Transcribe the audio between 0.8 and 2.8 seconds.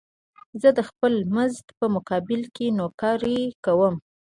خپل مزد په مقابل کې